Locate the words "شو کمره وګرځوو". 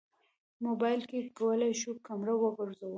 1.81-2.89